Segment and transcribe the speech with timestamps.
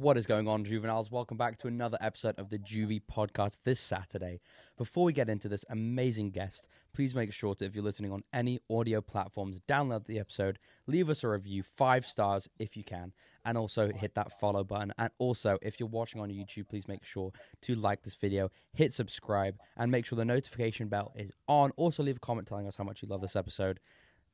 [0.00, 1.12] What is going on, juveniles?
[1.12, 4.40] Welcome back to another episode of the Juvie podcast this Saturday.
[4.76, 8.24] Before we get into this amazing guest, please make sure to, if you're listening on
[8.32, 13.12] any audio platforms, download the episode, leave us a review, five stars if you can,
[13.44, 14.92] and also hit that follow button.
[14.98, 17.30] And also, if you're watching on YouTube, please make sure
[17.62, 21.70] to like this video, hit subscribe, and make sure the notification bell is on.
[21.76, 23.78] Also, leave a comment telling us how much you love this episode.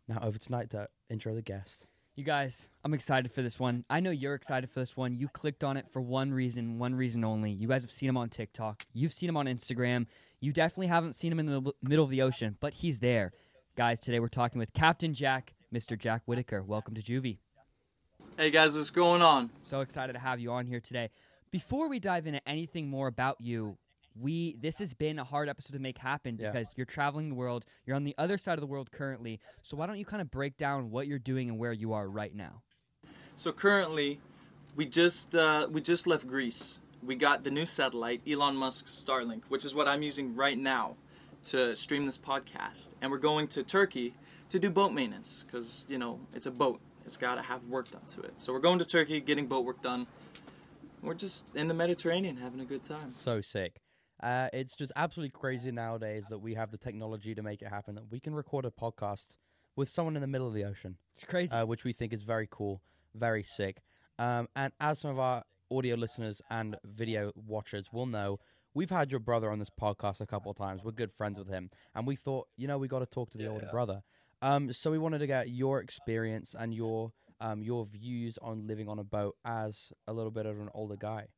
[0.08, 1.86] Now, over tonight to intro the guest.
[2.20, 3.82] You guys, I'm excited for this one.
[3.88, 5.16] I know you're excited for this one.
[5.16, 7.50] You clicked on it for one reason, one reason only.
[7.50, 8.84] You guys have seen him on TikTok.
[8.92, 10.04] You've seen him on Instagram.
[10.38, 13.32] You definitely haven't seen him in the middle of the ocean, but he's there.
[13.74, 15.98] Guys, today we're talking with Captain Jack, Mr.
[15.98, 16.62] Jack Whitaker.
[16.62, 17.38] Welcome to Juvie.
[18.36, 19.48] Hey guys, what's going on?
[19.62, 21.08] So excited to have you on here today.
[21.50, 23.78] Before we dive into anything more about you,
[24.18, 26.50] we this has been a hard episode to make happen Yeah.
[26.50, 27.64] because you're traveling the world.
[27.86, 29.40] You're on the other side of the world currently.
[29.62, 32.08] So why don't you kind of break down what you're doing and where you are
[32.08, 32.62] right now?
[33.36, 34.20] So currently,
[34.76, 36.78] we just uh, we just left Greece.
[37.02, 40.96] We got the new satellite, Elon Musk's Starlink, which is what I'm using right now
[41.44, 42.90] to stream this podcast.
[43.00, 44.14] And we're going to Turkey
[44.50, 46.80] to do boat maintenance because you know it's a boat.
[47.06, 48.34] It's got to have work done to it.
[48.36, 50.06] So we're going to Turkey, getting boat work done.
[51.02, 53.06] We're just in the Mediterranean having a good time.
[53.08, 53.80] So sick.
[54.22, 57.94] Uh, it's just absolutely crazy nowadays that we have the technology to make it happen.
[57.94, 59.36] That we can record a podcast
[59.76, 61.54] with someone in the middle of the ocean, It's crazy.
[61.54, 62.82] uh, which we think is very cool,
[63.14, 63.78] very sick.
[64.18, 68.38] Um, and as some of our audio listeners and video watchers will know,
[68.74, 70.82] we've had your brother on this podcast a couple of times.
[70.84, 73.38] We're good friends with him, and we thought, you know, we got to talk to
[73.38, 74.02] the older brother.
[74.42, 77.12] Um, so we wanted to get your experience and your
[77.42, 80.96] um, your views on living on a boat as a little bit of an older
[80.96, 81.28] guy.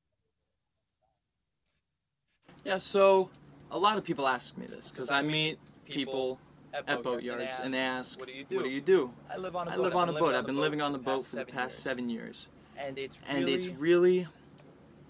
[2.64, 3.30] Yeah, so
[3.70, 6.38] a lot of people ask me this because I meet people
[6.72, 9.12] at, at boat yards and they ask, "What do you do?" What do you do?
[9.30, 9.82] I live on a I boat.
[9.82, 10.34] live I've on a boat.
[10.34, 13.54] I've been living on the boat for the past seven years, and it's and really,
[13.54, 14.28] it's really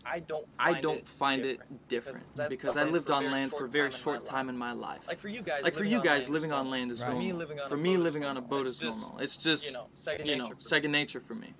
[0.04, 0.46] I don't.
[0.58, 1.70] I Find don't it find different.
[1.70, 3.94] it different Because I I lived lived for a on land for a very time
[3.94, 5.00] in my short time in my life.
[5.06, 6.72] Like for you guys, Like for living you on guys, land is living on normal.
[6.72, 7.22] land is For normal.
[7.22, 8.48] me, living on For a me, boat is living on a normal.
[8.58, 9.18] boat It's is just, normal.
[9.20, 10.44] It's just you know second nature.
[10.44, 10.60] for me.
[10.60, 11.54] second nature for me.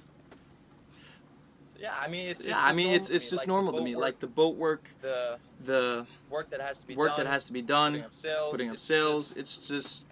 [1.83, 3.31] Yeah, I mean it's, it's yeah, just I mean normal it's to it's me.
[3.31, 3.95] just like, normal the to me.
[3.95, 7.25] boat Like work, the boat work, the the work that has to be work done,
[7.25, 9.29] that has to be done, putting up sails, putting up it's sails.
[9.29, 10.07] just- It's just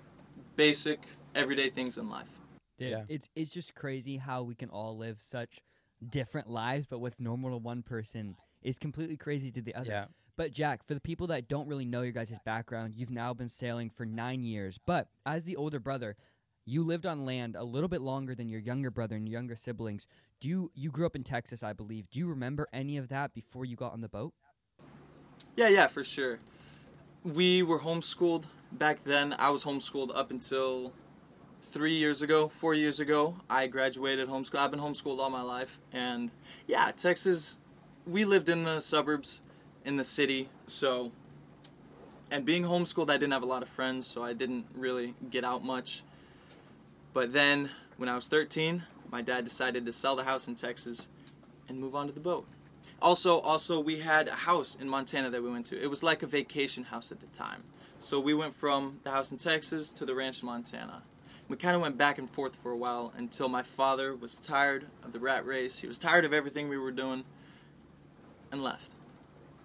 [0.56, 0.98] basic
[1.34, 2.26] everyday things in life.
[2.78, 3.04] Dude, Yeah.
[3.08, 5.60] it's it's just crazy how we can all live such
[6.08, 9.90] different lives, but what's normal to one person is completely crazy to the other.
[9.90, 10.06] Yeah.
[10.36, 13.48] But Jack, for the people that don't really know your guys' background, you've now been
[13.48, 14.78] sailing for nine years.
[14.86, 16.16] But as the older brother,
[16.64, 19.56] you lived on land a little bit longer than your younger brother and your younger
[19.56, 20.06] siblings.
[20.40, 22.10] Do you you grew up in Texas, I believe.
[22.10, 24.32] Do you remember any of that before you got on the boat?
[25.54, 26.38] Yeah, yeah, for sure.
[27.22, 29.34] We were homeschooled back then.
[29.38, 30.94] I was homeschooled up until
[31.62, 33.36] three years ago, four years ago.
[33.50, 34.58] I graduated homeschool.
[34.58, 36.30] I've been homeschooled all my life, and
[36.66, 37.58] yeah, Texas.
[38.06, 39.42] We lived in the suburbs,
[39.84, 41.12] in the city, so.
[42.30, 45.44] And being homeschooled, I didn't have a lot of friends, so I didn't really get
[45.44, 46.02] out much.
[47.12, 51.08] But then, when I was 13, my dad decided to sell the house in Texas
[51.68, 52.46] and move on to the boat.
[53.02, 55.82] Also, also we had a house in Montana that we went to.
[55.82, 57.62] It was like a vacation house at the time.
[57.98, 61.02] So we went from the house in Texas to the ranch in Montana.
[61.48, 64.86] We kind of went back and forth for a while until my father was tired
[65.02, 65.78] of the rat race.
[65.78, 67.24] He was tired of everything we were doing
[68.52, 68.92] and left.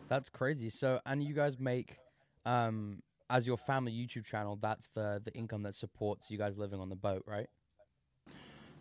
[0.07, 0.69] That's crazy.
[0.69, 1.97] So, and you guys make,
[2.45, 6.79] um, as your family YouTube channel, that's the the income that supports you guys living
[6.79, 7.47] on the boat, right?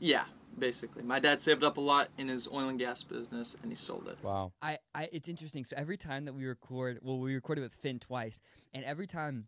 [0.01, 0.25] Yeah,
[0.59, 1.03] basically.
[1.03, 4.09] My dad saved up a lot in his oil and gas business and he sold
[4.09, 4.19] it.
[4.23, 4.53] Wow.
[4.63, 5.65] I, I it's interesting.
[5.65, 8.41] So every time that we record, well, we recorded with Finn twice,
[8.73, 9.47] and every time,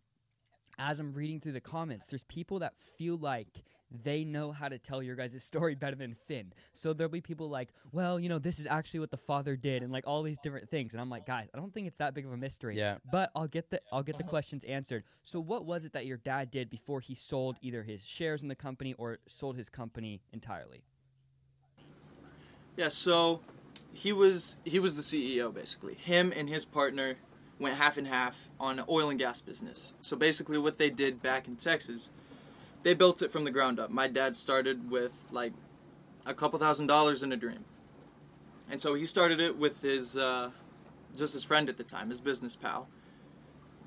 [0.79, 3.47] as I'm reading through the comments, there's people that feel like
[4.03, 6.53] they know how to tell your guys' story better than Finn.
[6.73, 9.83] So there'll be people like, well, you know, this is actually what the father did,
[9.83, 10.93] and like all these different things.
[10.93, 12.77] And I'm like, guys, I don't think it's that big of a mystery.
[12.77, 12.97] Yeah.
[13.11, 15.03] But I'll get the I'll get the questions answered.
[15.23, 18.49] So what was it that your dad did before he sold either his shares in
[18.49, 20.83] the company or sold his company entirely?
[22.77, 23.41] Yeah, so
[23.91, 25.95] he was he was the CEO basically.
[25.95, 27.15] Him and his partner
[27.59, 29.93] went half and half on an oil and gas business.
[29.99, 32.11] So basically what they did back in Texas,
[32.83, 33.89] they built it from the ground up.
[33.89, 35.53] My dad started with like
[36.27, 37.65] a couple thousand dollars in a dream.
[38.69, 40.51] And so he started it with his uh,
[41.15, 42.87] just his friend at the time, his business pal.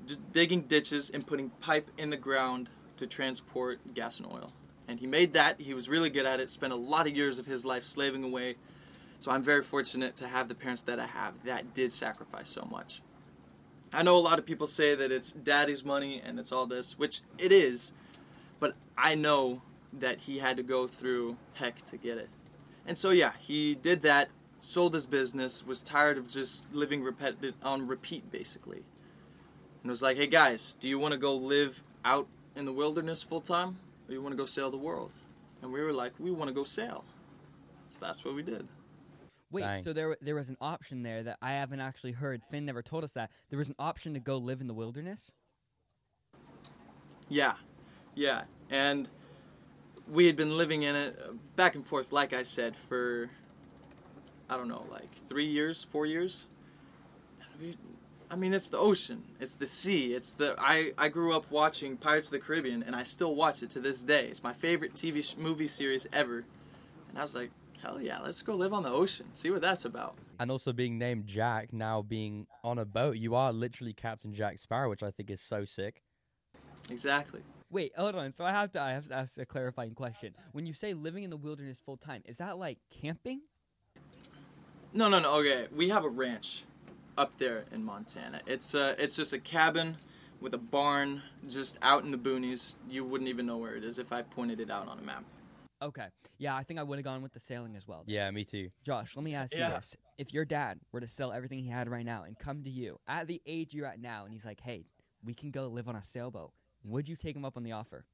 [0.05, 4.51] Just digging ditches and putting pipe in the ground to transport gas and oil.
[4.89, 5.61] And he made that.
[5.61, 6.49] He was really good at it.
[6.49, 8.57] Spent a lot of years of his life slaving away
[9.21, 12.67] so I'm very fortunate to have the parents that I have that did sacrifice so
[12.69, 13.03] much.
[13.93, 16.97] I know a lot of people say that it's daddy's money and it's all this,
[16.97, 17.91] which it is,
[18.59, 19.61] but I know
[19.93, 22.29] that he had to go through heck to get it.
[22.87, 24.29] And so yeah, he did that
[24.59, 28.81] sold his business, was tired of just living repeated on repeat basically.
[29.83, 33.21] And was like, "Hey guys, do you want to go live out in the wilderness
[33.21, 33.77] full time
[34.07, 35.11] or you want to go sail the world?"
[35.61, 37.03] And we were like, "We want to go sail."
[37.89, 38.67] So that's what we did.
[39.51, 39.83] Wait, Dang.
[39.83, 42.41] so there there was an option there that I haven't actually heard.
[42.49, 43.31] Finn never told us that.
[43.49, 45.33] There was an option to go live in the wilderness.
[47.27, 47.53] Yeah,
[48.15, 49.07] yeah, and
[50.09, 53.29] we had been living in it uh, back and forth, like I said, for
[54.49, 56.45] I don't know, like three years, four years.
[57.39, 57.77] And we,
[58.29, 60.55] I mean, it's the ocean, it's the sea, it's the.
[60.57, 63.79] I I grew up watching Pirates of the Caribbean, and I still watch it to
[63.79, 64.27] this day.
[64.27, 66.43] It's my favorite TV sh- movie series ever,
[67.09, 67.51] and I was like,
[67.81, 70.15] hell yeah, let's go live on the ocean, see what that's about.
[70.39, 74.59] And also being named Jack, now being on a boat, you are literally Captain Jack
[74.59, 76.01] Sparrow, which I think is so sick.
[76.89, 77.41] Exactly.
[77.69, 78.33] Wait, hold on.
[78.33, 80.35] So I have to I have to ask a clarifying question.
[80.51, 83.41] When you say living in the wilderness full time, is that like camping?
[84.93, 85.35] No, no, no.
[85.35, 86.65] Okay, we have a ranch
[87.17, 88.41] up there in Montana.
[88.45, 89.97] It's uh, it's just a cabin
[90.41, 92.75] with a barn just out in the boonies.
[92.89, 95.23] You wouldn't even know where it is if I pointed it out on a map.
[95.81, 96.07] Okay.
[96.37, 98.03] Yeah, I think I would have gone with the sailing as well.
[98.05, 98.69] Yeah, me too.
[98.83, 99.71] Josh, let me ask you Yeah.
[99.75, 99.97] this.
[100.17, 102.99] If your dad were to sell everything he had right now and come to you
[103.07, 104.85] at the age you're at now and he's like, "Hey,
[105.23, 108.05] we can go live on a sailboat." Would you take him up on the offer?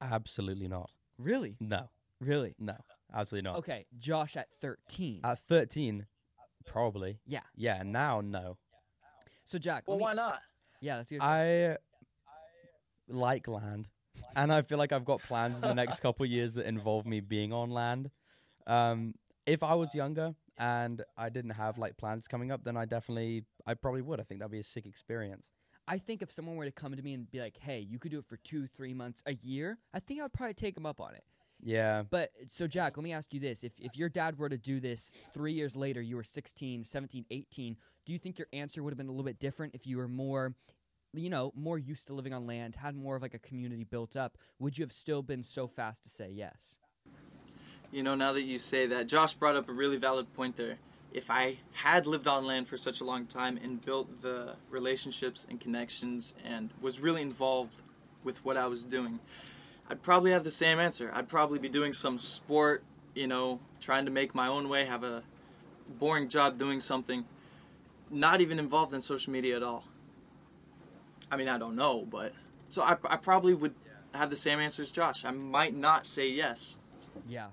[0.00, 0.90] Absolutely not.
[1.18, 1.56] Really?
[1.60, 1.88] No,
[2.20, 2.54] Really?
[2.58, 2.76] no,
[3.14, 3.58] absolutely not.
[3.58, 5.20] Okay, Josh at 13.
[5.24, 6.06] At 13,
[6.64, 7.20] probably.
[7.26, 7.40] yeah.
[7.54, 8.58] Yeah, now, no.
[9.44, 10.42] So Jack, Well, me- why not?
[10.80, 11.20] Yeah, that's good.
[11.22, 11.78] I
[13.08, 13.88] like land,
[14.36, 17.20] and I feel like I've got plans in the next couple years that involve me
[17.20, 18.10] being on land.
[18.66, 19.14] Um,
[19.46, 23.44] if I was younger and I didn't have like plans coming up, then I definitely,
[23.66, 24.20] I probably would.
[24.20, 25.50] I think that'd be a sick experience.
[25.88, 28.10] I think if someone were to come to me and be like, "Hey, you could
[28.10, 31.00] do it for 2, 3 months, a year." I think I'd probably take them up
[31.00, 31.24] on it.
[31.62, 33.64] Yeah, But so Jack, let me ask you this.
[33.64, 37.24] If if your dad were to do this 3 years later, you were 16, 17,
[37.30, 39.96] 18, do you think your answer would have been a little bit different if you
[39.96, 40.54] were more
[41.20, 44.16] you know, more used to living on land, had more of like a community built
[44.16, 44.38] up?
[44.58, 46.78] Would you have still been so fast to say yes?
[47.92, 50.76] You know, now that you say that, Josh brought up a really valid point there.
[51.12, 55.46] If I had lived on land for such a long time and built the relationships
[55.48, 57.80] and connections and was really involved
[58.24, 59.20] with what I was doing,
[59.88, 61.10] I'd probably have the same answer.
[61.14, 62.82] I'd probably be doing some sport,
[63.14, 65.22] you know, trying to make my own way, have a
[65.98, 67.24] boring job doing something,
[68.10, 69.84] not even involved in social media at all.
[71.30, 72.32] I mean, I don't know, but
[72.68, 73.74] so I, I probably would
[74.12, 75.24] have the same answer as Josh.
[75.24, 76.78] I might not say yes.
[77.28, 77.48] Yeah.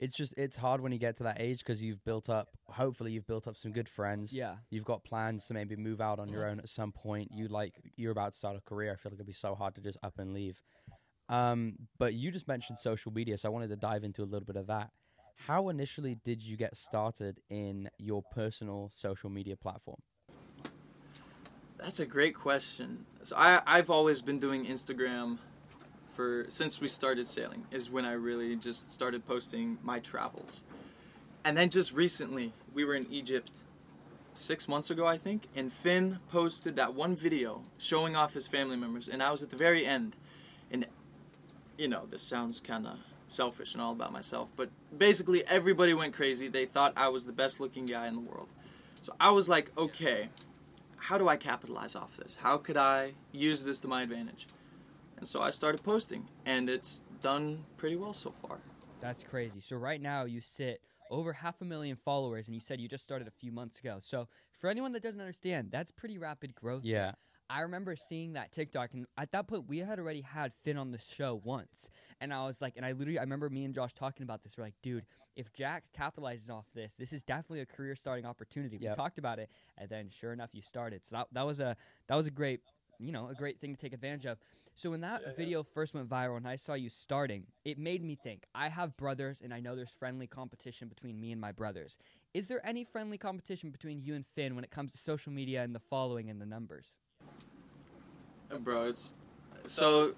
[0.00, 2.48] it's just it's hard when you get to that age because you've built up.
[2.68, 4.32] Hopefully, you've built up some good friends.
[4.32, 4.54] Yeah.
[4.70, 7.30] You've got plans to maybe move out on your own at some point.
[7.34, 8.92] You like you're about to start a career.
[8.92, 10.60] I feel like it'd be so hard to just up and leave.
[11.28, 14.46] Um, but you just mentioned social media, so I wanted to dive into a little
[14.46, 14.90] bit of that.
[15.46, 19.98] How initially did you get started in your personal social media platform?
[21.78, 23.06] That's a great question.
[23.22, 25.38] So I I've always been doing Instagram
[26.12, 30.62] for since we started sailing is when I really just started posting my travels.
[31.44, 33.52] And then just recently, we were in Egypt
[34.34, 38.76] 6 months ago, I think, and Finn posted that one video showing off his family
[38.76, 40.16] members and I was at the very end.
[40.70, 40.86] And
[41.76, 42.98] you know, this sounds kind of
[43.28, 46.48] selfish and all about myself, but basically everybody went crazy.
[46.48, 48.48] They thought I was the best looking guy in the world.
[49.00, 50.28] So I was like, okay,
[51.08, 52.36] how do I capitalize off this?
[52.38, 54.46] How could I use this to my advantage?
[55.16, 58.58] And so I started posting, and it's done pretty well so far.
[59.00, 59.60] That's crazy.
[59.60, 63.04] So right now you sit over half a million followers and you said you just
[63.04, 63.96] started a few months ago.
[64.02, 64.28] So
[64.60, 66.84] for anyone that doesn't understand, that's pretty rapid growth.
[66.84, 67.12] Yeah.
[67.50, 70.90] I remember seeing that TikTok, and at that point, we had already had Finn on
[70.90, 71.90] the show once,
[72.20, 74.58] and I was like, and I literally, I remember me and Josh talking about this.
[74.58, 78.76] We're like, dude, if Jack capitalizes off this, this is definitely a career starting opportunity.
[78.76, 78.96] We Yep.
[78.96, 81.04] talked about it, and then sure enough, you started.
[81.06, 81.76] So that, that was a
[82.08, 82.60] that was a great,
[82.98, 84.38] you know, a great thing to take advantage of.
[84.74, 85.34] So when that Yeah, yeah.
[85.36, 88.44] video first went viral, and I saw you starting, it made me think.
[88.54, 91.96] I have brothers, and I know there's friendly competition between me and my brothers.
[92.34, 95.62] Is there any friendly competition between you and Finn when it comes to social media
[95.62, 96.96] and the following and the numbers?
[98.60, 99.12] Bro, it's
[99.64, 100.14] so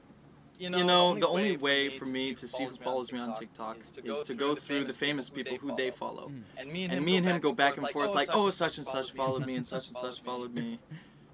[0.58, 3.78] You you know, the only way for me to see who follows me on TikTok
[3.82, 6.28] is is to go through the famous people who they follow.
[6.28, 6.42] Mm.
[6.58, 8.86] And me and, And me and him go back and forth like, oh, such and
[8.86, 10.78] such followed me, and such and such followed me.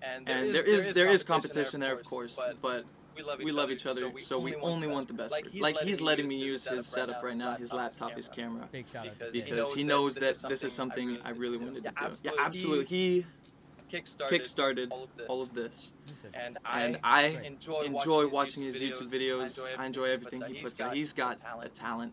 [0.02, 2.84] And And there is there is competition there, of course, but
[3.16, 5.34] we love we love each other, so we only want the best.
[5.34, 8.86] for- Like he's letting me use his setup right now, his laptop, his camera, Big
[8.88, 11.90] shout out to Because because he knows that this is something I really wanted to
[11.90, 11.90] do.
[12.22, 12.84] Yeah, absolutely.
[12.84, 13.26] He
[13.90, 15.26] kickstarted, kickstarted all of this.
[15.28, 15.92] all of this,
[16.34, 19.58] and I, and I enjoy, enjoy watching his YouTube videos.
[19.78, 20.94] I enjoy everything he puts out.
[20.94, 21.74] He's got a talent.
[21.74, 22.12] talent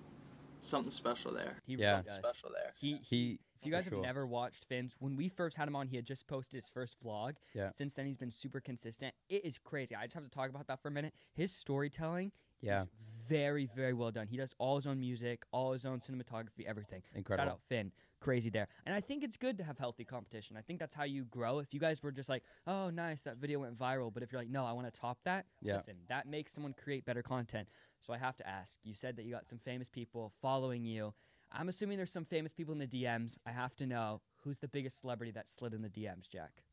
[0.59, 1.57] something special there.
[1.67, 1.91] He Yeah.
[1.91, 2.15] really does.
[2.19, 2.71] Special there.
[2.79, 3.39] He, He.
[3.59, 3.93] If you for guys sure.
[3.95, 6.67] have never watched Finn's, when we first had him on, he had just posted his
[6.67, 7.35] first vlog.
[7.53, 7.71] Yeah.
[7.77, 9.13] Since then, he's been super consistent.
[9.29, 9.95] It is crazy.
[9.95, 11.13] I just have to talk about that for a minute.
[11.33, 12.81] His storytelling Yeah.
[12.81, 12.87] is
[13.27, 14.27] very, very well done.
[14.27, 17.03] He does all his own music, all his own cinematography, everything.
[17.03, 17.51] Shout Incredible.
[17.53, 17.93] out Finn.
[18.23, 18.69] Crazy there.
[18.85, 20.55] And I think it's good to have healthy competition.
[20.55, 21.59] I think that's how you grow.
[21.59, 24.39] If you guys were just like, oh, nice, that video went viral, but if you're
[24.39, 25.75] like, no, I want to top that, Yeah.
[25.75, 27.67] listen, that makes someone create better content.
[27.99, 31.13] So I have to ask you said that you got some famous people following you.
[31.51, 33.37] I'm assuming there's some famous people in the DMs.
[33.45, 36.63] I have to know who's the biggest celebrity that slid in the DMs, Jack?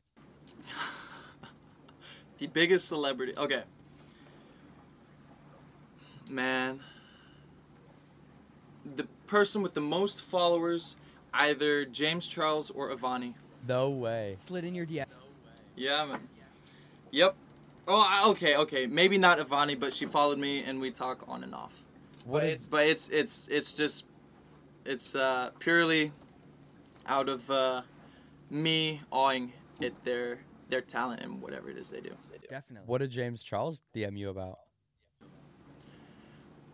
[2.37, 3.33] The biggest celebrity.
[3.37, 3.61] Okay.
[6.27, 6.79] Man.
[8.95, 10.95] The person with the most followers,
[11.33, 13.33] either James Charles or Avani.
[13.67, 14.35] No way.
[14.39, 15.05] Slid in your DM.
[15.75, 16.27] Yeah, man.
[17.11, 17.35] Yep.
[17.87, 18.85] Oh, I- okay, okay.
[18.87, 21.73] Maybe not Avani, but she followed me and we talk on and off.
[22.25, 24.05] What But did- it's But it's it's it's just
[24.85, 26.11] it's uh, purely
[27.07, 27.81] out of uh,
[28.49, 32.11] me awing at their their talent and whatever it is they do.
[32.31, 32.47] they do.
[32.49, 32.87] Definitely.
[32.87, 34.59] What did James Charles DM you about?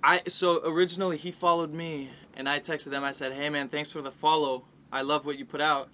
[0.03, 3.03] I so originally he followed me and I texted them.
[3.03, 4.65] I said, "Hey man, thanks for the follow.
[4.91, 5.89] I love what you put out."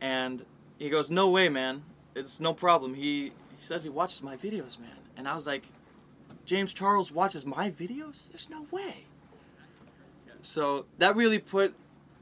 [0.00, 0.44] And
[0.78, 1.84] he goes, "No way, man.
[2.14, 4.98] It's no problem." He he says he watches my videos, man.
[5.16, 5.64] And I was like,
[6.44, 8.28] "James Charles watches my videos?
[8.28, 9.06] There's no way."
[10.42, 11.74] So that really put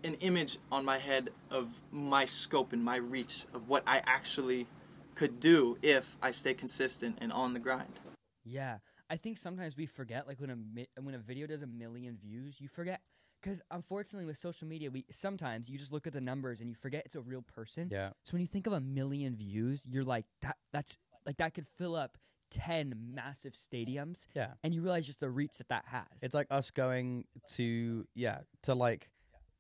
[0.05, 4.67] an image on my head of my scope and my reach of what I actually
[5.15, 8.01] could do if I stay consistent and on the grind.
[8.45, 8.79] Yeah,
[9.12, 12.16] I think sometimes we forget, like when a mi- when a video does a million
[12.16, 13.02] views, you forget
[13.42, 16.75] because unfortunately with social media, we sometimes you just look at the numbers and you
[16.75, 17.88] forget it's a real person.
[17.92, 18.11] Yeah.
[18.25, 20.57] So when you think of a million views, you're like that.
[20.73, 22.16] That's like that could fill up
[22.50, 24.52] ten massive stadiums, Yeah.
[24.64, 26.07] and you realize just the reach that that has.
[26.23, 27.26] It's like us going
[27.57, 29.11] to yeah to like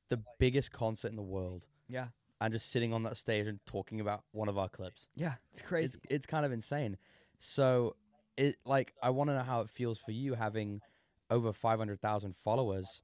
[0.08, 2.08] the biggest concert in the world yeah,
[2.40, 5.08] and just sitting on that stage and talking about one of our clips.
[5.14, 5.98] yeah, it's crazy.
[6.04, 6.96] It's it's kind of insane.
[7.38, 7.96] So
[8.36, 10.80] it like I want to know how it feels for you having
[11.30, 13.02] over five hundred thousand followers,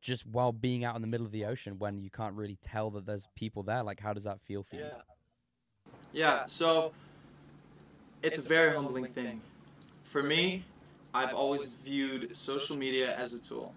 [0.00, 2.90] just while being out in the middle of the ocean when you can't really tell
[2.90, 3.82] that there's people there.
[3.82, 4.82] Like, how does that feel for you?
[4.82, 5.02] Yeah.
[6.12, 6.92] Yeah, so
[8.22, 9.40] it's, a very humbling thing.
[10.04, 10.64] For me,
[11.14, 13.74] I've always viewed social media as a tool.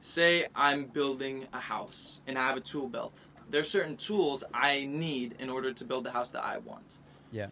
[0.00, 3.18] Say I'm building a house and I have a tool belt.
[3.50, 6.98] There are certain tools I need in order to build the house that I want.
[7.30, 7.46] Yeah.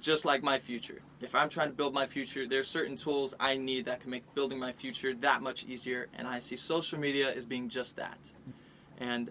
[0.00, 1.00] Just like my future.
[1.20, 4.10] If I'm trying to build my future, there are certain tools I need that can
[4.10, 7.96] make building my future that much easier, and I see social media as being just
[7.96, 8.18] that.
[8.98, 9.30] And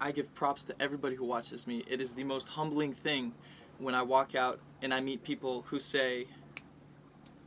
[0.00, 1.82] I give props to everybody who watches me.
[1.88, 3.34] It is the most humbling thing
[3.78, 6.28] when I walk out and I meet people who say,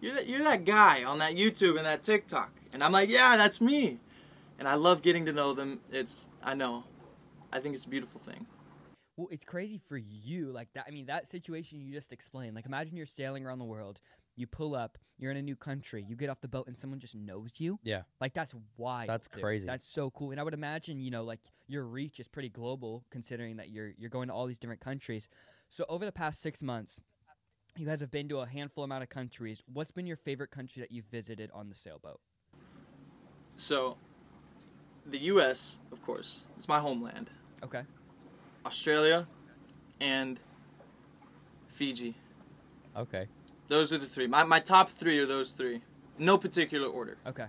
[0.02, 3.38] "You're that you're that guy on that YouTube and that TikTok," and I'm like, "Yeah,
[3.38, 4.00] that's me."
[4.58, 5.80] And I love getting to know them.
[5.92, 6.84] It's I know,
[7.54, 8.48] I think it's a beautiful thing.
[9.20, 10.86] Well, it's crazy for you, like that.
[10.88, 12.56] I mean, that situation you just explained.
[12.56, 14.00] Like, imagine you're sailing around the world.
[14.38, 14.98] You pull up.
[15.18, 16.06] You're in a new country.
[16.08, 17.80] You get off the boat, and someone just knows you.
[17.84, 18.04] Yeah.
[18.22, 19.10] Like that's wild.
[19.10, 19.44] That's dude.
[19.44, 19.66] crazy.
[19.66, 20.32] That's so cool.
[20.32, 23.92] And I would imagine, you know, like your reach is pretty global, considering that you're
[23.98, 25.28] you're going to all these different countries.
[25.68, 27.02] So over the past six months,
[27.76, 29.62] you guys have been to a handful amount of countries.
[29.74, 32.22] What's been your favorite country that you've visited on the sailboat?
[33.58, 33.98] So,
[35.06, 35.80] the U.S.
[35.92, 37.30] of course, it's my homeland.
[37.62, 37.82] Okay.
[38.66, 39.28] Australia,
[40.00, 40.40] and
[41.68, 42.16] Fiji.
[42.96, 43.28] Okay.
[43.68, 44.28] Those are the three.
[44.28, 45.82] My my top three are those three.
[46.18, 47.18] No particular order.
[47.28, 47.46] Okay.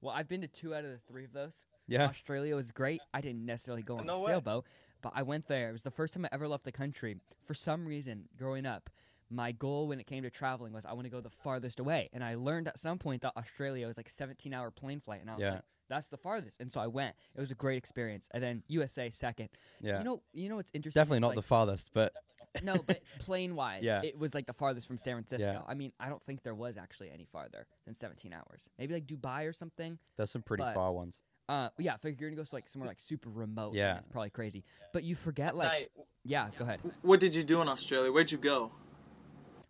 [0.00, 1.56] Well, I've been to two out of the three of those.
[1.86, 2.04] Yeah.
[2.06, 3.00] Australia was great.
[3.12, 4.26] I didn't necessarily go on No a way.
[4.26, 4.64] sailboat,
[5.02, 5.68] but I went there.
[5.68, 7.16] It was the first time I ever left the country.
[7.42, 8.88] For some reason, growing up,
[9.30, 12.08] my goal when it came to traveling was I want to go the farthest away.
[12.12, 15.20] And I learned at some point that Australia was like 17 hour plane flight.
[15.20, 15.50] And I was Yeah.
[15.54, 15.62] like,
[15.94, 16.60] that's the farthest.
[16.60, 17.14] And so I went.
[17.36, 18.28] It was a great experience.
[18.32, 19.48] And then USA second.
[19.80, 19.98] Yeah.
[19.98, 21.00] You know, you know what's interesting?
[21.00, 22.12] Definitely not like, the farthest, but
[22.62, 24.02] no, but plane wise, Yeah.
[24.02, 25.52] it was like the farthest from San Francisco.
[25.52, 25.60] Yeah.
[25.66, 28.68] I mean, I don't think there was actually any farther than 17 hours.
[28.78, 29.98] Maybe like Dubai or something.
[30.16, 31.20] That's some pretty But- far ones.
[31.46, 33.98] Uh, yeah, if you're gonna go to like somewhere like super remote, Yeah.
[33.98, 34.64] it's probably crazy.
[34.94, 35.88] But you forget like, Night.
[36.24, 36.80] yeah, go ahead.
[37.02, 38.10] What did you do in Australia?
[38.10, 38.72] Where'd you go?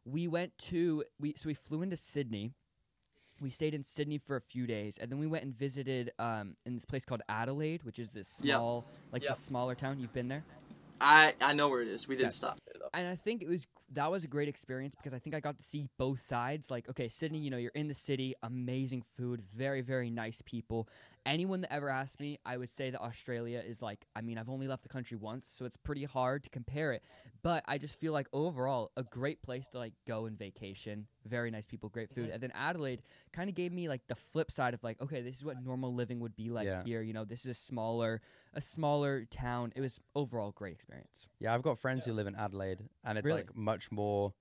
[0.04, 2.52] We went to we so we flew into Sydney.
[3.44, 6.56] We stayed in Sydney for a few days, and then we went and visited um
[6.64, 8.56] in this place called Adelaide, which is this Yep.
[8.56, 9.34] small like Yep.
[9.36, 9.98] the smaller town.
[9.98, 10.44] You've been there,
[11.00, 12.08] I I know where it is.
[12.08, 12.58] We didn't stop.
[12.66, 12.98] There though.
[12.98, 15.58] And I think it was that was a great experience because I think I got
[15.58, 16.70] to see both sides.
[16.70, 20.88] Like, okay, Sydney, you know, you're in the city, amazing food, very, very nice people.
[21.26, 24.50] Anyone that ever asked me, I would say that Australia is like, I mean, I've
[24.50, 27.02] only left the country once, so it's pretty hard to compare it.
[27.42, 31.50] But I just feel like overall, a great place to like go and vacation, very
[31.50, 32.24] nice people, great food.
[32.24, 32.32] Mm-hmm.
[32.34, 33.02] And then Adelaide
[33.32, 35.94] kind of gave me like the flip side of like, okay, this is what normal
[35.94, 36.84] living would be like Yeah.
[36.84, 37.00] here.
[37.00, 38.20] You know, this is a smaller,
[38.52, 39.72] a smaller town.
[39.74, 41.28] It was overall great experience.
[41.38, 43.42] Yeah, I've got friends who live in Adelaide, and it's Really?
[43.42, 44.34] like much more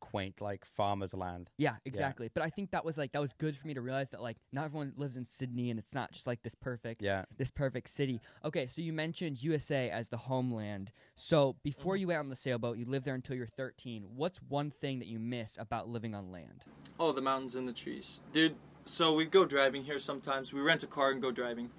[0.00, 1.50] quaint, like farmers' land.
[1.58, 2.30] Yeah, exactly.
[2.32, 4.36] But I think that was like that was good for me to realize that like
[4.52, 7.88] not everyone lives in Sydney and it's not just like this perfect Yeah, this perfect
[7.90, 8.20] city.
[8.44, 10.92] Okay, so you mentioned USA as the homeland.
[11.14, 12.00] So before Mm-hmm.
[12.00, 14.04] you went on the sailboat, you lived there until you're 13.
[14.14, 16.64] What's one thing that you miss about living on land?
[17.00, 18.20] Oh, the mountains and the trees.
[18.32, 20.52] Dude, so we go driving here sometimes.
[20.52, 21.70] We rent a car and go driving.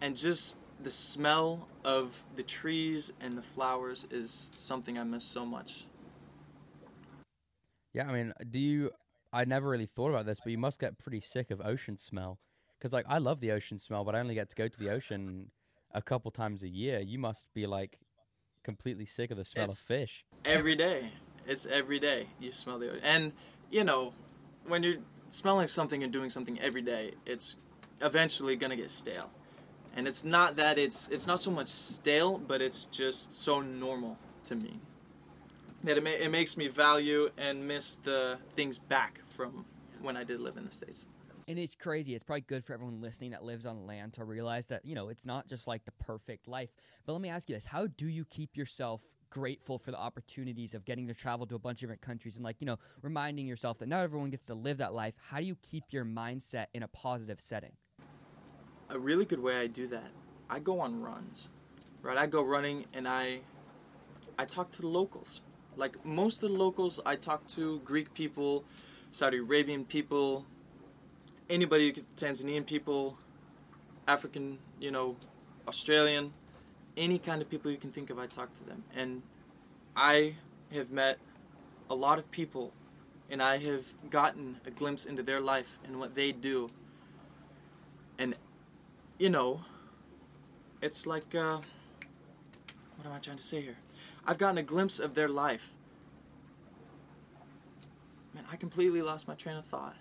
[0.00, 5.44] And just the smell of the trees and the flowers is something I miss so
[5.46, 5.84] much.
[7.92, 8.08] Yeah.
[8.08, 8.90] I mean, do you?
[9.32, 12.38] I never really thought about this, but you must get pretty sick of ocean smell.
[12.78, 14.90] Because like I love the ocean smell, but I only get to go to the
[14.90, 15.50] ocean
[15.92, 17.00] a couple times a year.
[17.00, 17.98] You must be like
[18.64, 20.24] completely sick of the smell It's- of fish.
[20.44, 21.12] Every day.
[21.46, 23.32] It's every day you smell the ocean, And,
[23.70, 24.14] you know,
[24.64, 24.98] when you're
[25.30, 27.56] smelling something and doing something every day, it's
[28.00, 29.30] eventually going to get stale.
[29.94, 34.18] And it's not that it's it's not so much stale, but it's just so normal
[34.44, 34.80] to me
[35.84, 39.64] that it, ma- it makes me value and miss the things back from
[40.00, 41.06] when I did live in the states.
[41.48, 42.14] And it's crazy.
[42.14, 45.08] It's probably good for everyone listening that lives on land to realize that, you know,
[45.08, 46.70] it's not just like the perfect life.
[47.04, 47.64] But let me ask you this.
[47.64, 51.58] How do you keep yourself grateful for the opportunities of getting to travel to a
[51.58, 54.54] bunch of different countries and like, you know, reminding yourself that not everyone gets to
[54.54, 55.14] live that life?
[55.30, 57.72] How do you keep your mindset in a positive setting?
[58.92, 60.10] a really good way I do that,
[60.50, 61.48] I go on runs.
[62.02, 62.18] Right?
[62.18, 63.40] I go running and I
[64.38, 65.40] I talk to the locals.
[65.76, 68.64] Like most of the locals I talk to Greek people,
[69.10, 70.44] Saudi Arabian people,
[71.48, 73.18] anybody Tanzanian people,
[74.06, 75.16] African, you know,
[75.66, 76.32] Australian,
[76.96, 78.84] any kind of people you can think of I talk to them.
[78.94, 79.22] And
[79.96, 80.34] I
[80.72, 81.18] have met
[81.90, 82.72] a lot of people
[83.30, 86.70] and I have gotten a glimpse into their life and what they do.
[88.18, 88.34] And
[89.18, 89.60] you know,
[90.82, 91.58] it's like, uh,
[92.96, 93.76] what am I trying to say here?
[94.26, 95.72] I've gotten a glimpse of their life.
[98.34, 99.96] Man, I completely lost my train of thought.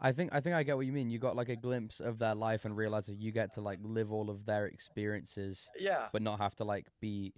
[0.00, 1.10] I think I think I get what you mean.
[1.10, 3.78] You got like a glimpse of their life and realize that you get to like
[3.82, 6.06] live all of their experiences, Yeah.
[6.12, 7.32] but not have to like be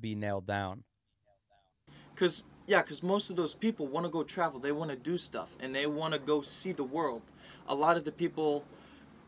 [0.00, 0.84] be nailed down.
[2.16, 4.60] Cause yeah, cause most of those people want to go travel.
[4.60, 7.22] They want to do stuff and they want to go see the world.
[7.68, 8.64] A lot of the people,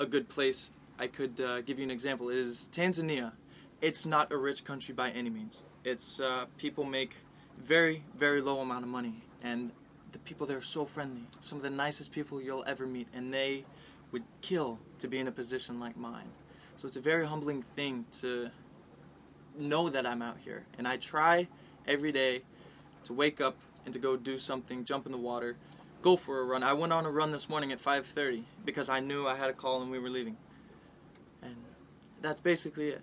[0.01, 3.33] a good place I could uh, give you an example is Tanzania.
[3.81, 5.67] It's not a rich country by any means.
[5.85, 7.17] It's uh, people make
[7.59, 9.71] very very low amount of money and
[10.13, 11.23] the people there are so friendly.
[11.41, 13.65] Some of the nicest people you'll ever meet, and they
[14.13, 16.29] would kill to be in a position like mine.
[16.77, 18.51] So it's a very humbling thing to
[19.59, 21.49] know that I'm out here, and I try
[21.87, 22.43] every day
[23.05, 25.57] to wake up and to go do something, jump in the water,
[26.03, 26.63] go for a run.
[26.63, 29.55] I went on a run this morning at 5:30 because I knew I had a
[29.55, 30.37] call and we were leaving.
[31.43, 31.57] And
[32.21, 33.03] that's basically it.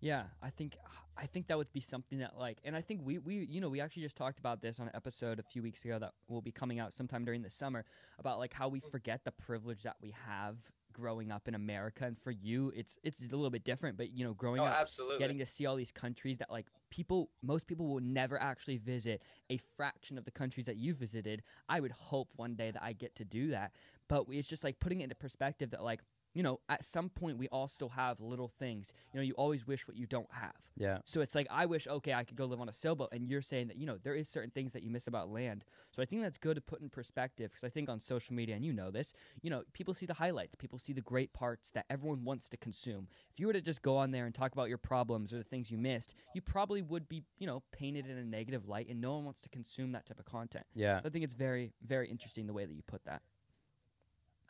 [0.00, 0.76] Yeah, I think
[1.16, 3.68] I think that would be something that like, and I think we we you know
[3.68, 6.42] we actually just talked about this on an episode a few weeks ago that will
[6.42, 7.84] be coming out sometime during the summer
[8.18, 10.56] about like how we forget the privilege that we have
[10.92, 14.24] growing up in America, and for you it's it's a little bit different, but you
[14.24, 15.18] know growing Oh, up absolutely.
[15.18, 19.22] getting to see all these countries that like people most people will never actually visit
[19.50, 21.42] a fraction of the countries that you visited.
[21.68, 23.72] I would hope one day that i get to do that.
[24.08, 26.00] But it's just like putting it into perspective that like
[26.36, 29.66] you know at some point we all still have little things you know you always
[29.66, 30.98] wish what you don't have Yeah.
[31.04, 33.40] so it's like I wish, okay, I could go live on a sailboat, and you're
[33.40, 35.64] saying that you know there is certain things that you miss about land.
[35.92, 38.54] So I think that's good to put in perspective because I think on social media,
[38.54, 41.70] and you know this, you know people see the highlights, people see the great parts
[41.70, 43.08] that everyone wants to consume.
[43.32, 45.44] If you were to just go on there and talk about your problems or the
[45.44, 49.00] things you missed, you probably would be you know painted in a negative light, and
[49.00, 50.66] no one wants to consume that type of content.
[50.74, 51.00] Yeah.
[51.00, 53.22] So I think it's very very interesting the way that you put that.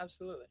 [0.00, 0.46] Absolutely.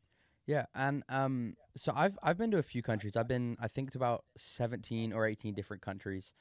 [0.47, 3.15] Yeah, and um, so I've I've been to a few countries.
[3.15, 6.33] I've been I think to about seventeen or eighteen different countries,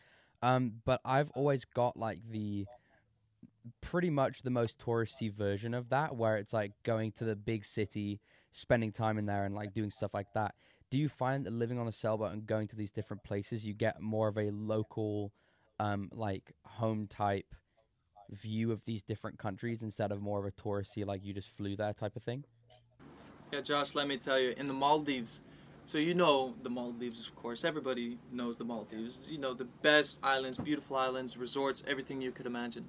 [0.42, 2.66] um, but I've always got like the
[3.80, 7.64] pretty much the most touristy version of that, where it's like going to the big
[7.64, 10.54] city, spending time in there, and like doing stuff like that.
[10.90, 13.72] Do you find that living on a sailboat and going to these different places, you
[13.72, 15.32] get more of a local,
[15.80, 17.54] um, like home type
[18.30, 21.74] view of these different countries instead of more of a touristy, like you just flew
[21.74, 22.44] there type of thing?
[23.54, 25.40] Yeah, Josh, let me tell you, in the Maldives,
[25.86, 27.62] So you know the Maldives, of course.
[27.62, 29.28] Everybody knows the Maldives.
[29.30, 32.84] You know the best islands, beautiful islands, resorts, everything you could imagine.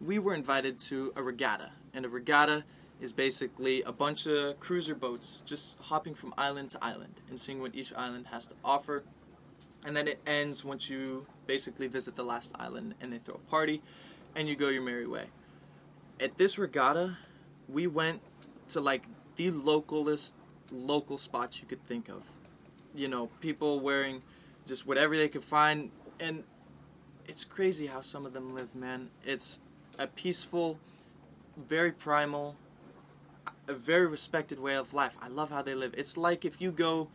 [0.00, 2.64] We were invited to a regatta, and a regatta
[2.98, 7.60] is basically a bunch of cruiser boats just hopping from island to island and seeing
[7.60, 9.02] what each island has to offer.
[9.84, 13.50] And then it ends once you basically visit the last island and they throw a
[13.50, 13.82] party
[14.34, 15.26] and you go your merry way.
[16.18, 17.18] At this regatta,
[17.68, 18.22] we went
[18.68, 19.04] to like
[19.48, 20.32] the localist
[20.70, 22.22] local spots you could think of.
[22.94, 24.22] You know, people wearing
[24.66, 26.44] just whatever they could find and
[27.26, 29.10] it's crazy how some of them live, man.
[29.24, 29.60] It's
[29.98, 30.78] a peaceful,
[31.56, 32.56] very primal,
[33.68, 35.16] a very respected way of life.
[35.22, 35.94] I love how they live.
[35.96, 37.08] It's like if you go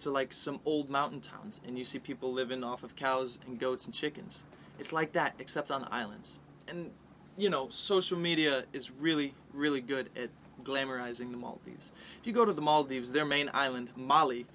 [0.00, 3.58] to like some old mountain towns and you see people living off of cows and
[3.58, 4.42] goats and chickens.
[4.78, 6.38] It's like that except on the islands.
[6.68, 6.90] And
[7.36, 10.30] you know, social media is really really good at
[10.62, 11.92] glamorizing the Maldives.
[12.20, 14.46] If you go to the Maldives, their main island, Malé,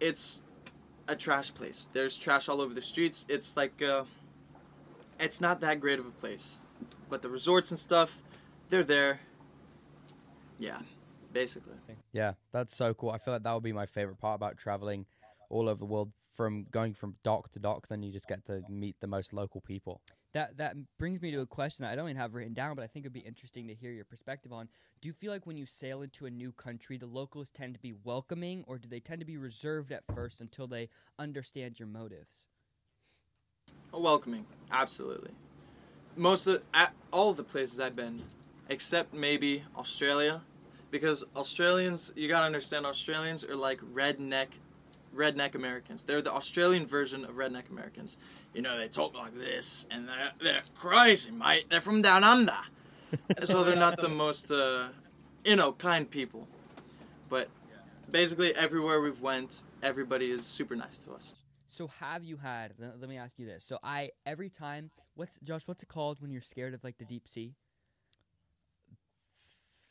[0.00, 0.42] it's
[1.06, 1.88] a trash place.
[1.92, 3.24] There's trash all over the streets.
[3.28, 4.04] It's like uh,
[5.18, 6.58] it's not that great of a place.
[7.08, 8.20] But the resorts and stuff,
[8.68, 9.20] they're there.
[10.58, 10.80] Yeah,
[11.32, 11.74] basically.
[12.12, 13.10] Yeah, that's so cool.
[13.10, 15.06] I feel like that would be my favorite part about traveling
[15.50, 17.88] all over the world from going from dock to dock.
[17.88, 20.00] Then you just get to meet the most local people.
[20.34, 22.82] That that brings me to a question that I don't even have written down, but
[22.82, 24.68] I think it'd be interesting to hear your perspective on.
[25.00, 27.80] Do you feel like when you sail into a new country, the locals tend to
[27.80, 31.88] be welcoming, or do they tend to be reserved at first until they understand your
[31.88, 32.46] motives?
[33.92, 35.30] Oh, welcoming, absolutely.
[36.14, 38.22] Most of at all of the places I've been,
[38.68, 40.42] except maybe Australia,
[40.90, 44.48] because Australians, you gotta understand, Australians are like redneck,
[45.14, 46.04] redneck Americans.
[46.04, 48.18] They're the Australian version of redneck Americans.
[48.54, 51.66] You know, they talk like this, and they're they're crazy, mate.
[51.70, 52.56] They're from down under,
[53.44, 54.88] so they're not the most, uh,
[55.44, 56.48] you know, kind people.
[57.28, 57.48] But
[58.10, 61.42] basically, everywhere we've went, everybody is super nice to us.
[61.68, 62.72] So have you had?
[62.78, 63.64] Let let me ask you this.
[63.64, 65.62] So I every time, what's Josh?
[65.66, 67.54] What's it called when you're scared of like the deep sea?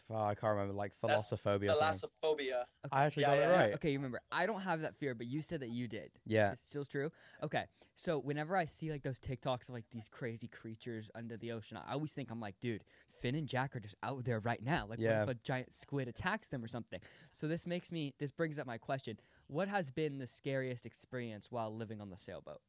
[0.10, 1.72] Oh, I can't remember, like That's thalassophobia.
[1.74, 2.10] Or something.
[2.24, 2.64] Thalassophobia.
[2.94, 3.58] I actually Yeah, got yeah, it yeah.
[3.58, 3.74] right.
[3.74, 4.22] Okay, you remember.
[4.32, 6.12] I don't have that fear, but you said that you did.
[6.26, 6.54] Yeah.
[6.54, 7.12] It's still true.
[7.44, 7.66] Okay,
[7.96, 11.78] so whenever I see like those TikToks of like these crazy creatures under the ocean,
[11.86, 12.86] I always think I'm like, dude,
[13.22, 14.86] Finn and Jack are just out there right now.
[14.88, 15.26] Like, Yeah.
[15.26, 17.02] what if a giant squid attacks them or something?
[17.34, 18.14] So this makes me.
[18.18, 22.18] This brings up my question: What has been the scariest experience while living on the
[22.18, 22.62] sailboat?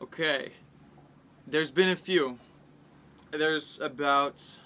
[0.00, 0.52] Okay.
[1.46, 2.38] There's been a few.
[3.32, 4.60] There's about.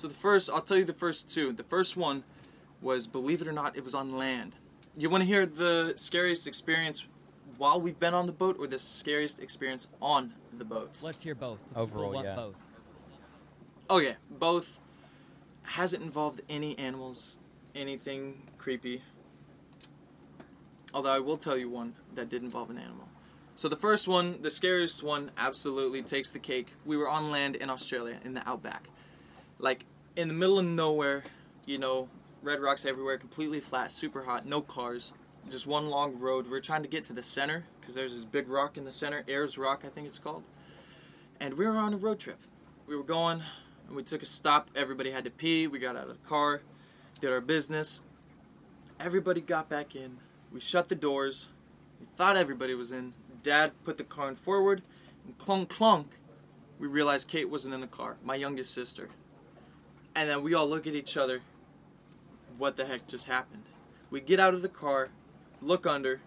[0.00, 1.52] So the first, I'll tell you the first two.
[1.52, 2.24] The first one
[2.80, 4.56] was, believe it or not, it was on land.
[4.96, 7.04] You want to hear the scariest experience
[7.58, 10.98] while we've been on the boat or the scariest experience on the boat?
[11.02, 11.62] Let's hear both.
[11.76, 12.34] Overall, We'll want yeah.
[12.34, 12.54] both.
[13.90, 14.78] Oh, okay, both.
[15.64, 17.36] Hasn't involved any animals,
[17.74, 19.02] anything creepy.
[20.94, 23.06] Although I will tell you one that did involve an animal.
[23.54, 26.72] So the first one, the scariest one, absolutely takes the cake.
[26.86, 28.88] We were on land in Australia, in the outback.
[29.58, 29.84] Like,
[30.16, 31.24] in the middle of nowhere,
[31.66, 32.08] you know,
[32.42, 35.12] red rocks everywhere, completely flat, super hot, no cars,
[35.48, 36.48] just one long road.
[36.48, 38.92] We are trying to get to the center, because there's this big rock in the
[38.92, 40.42] center, Ayers Rock, I think it's called.
[41.40, 42.38] And we were on a road trip.
[42.86, 43.42] We were going,
[43.86, 44.68] and we took a stop.
[44.74, 45.66] Everybody had to pee.
[45.66, 46.60] We got out of the car,
[47.20, 48.00] did our business.
[48.98, 50.18] Everybody got back in.
[50.52, 51.48] We shut the doors.
[52.00, 53.14] We thought everybody was in.
[53.42, 54.82] Dad put the car in forward,
[55.24, 56.16] and clunk clunk,
[56.78, 59.08] we realized Kate wasn't in the car, my youngest sister.
[60.20, 61.40] And then we all look at each other.
[62.58, 63.62] What the heck just happened?
[64.10, 65.08] We get out of the car,
[65.62, 66.20] look under.